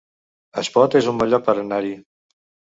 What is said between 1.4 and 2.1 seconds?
per anar-hi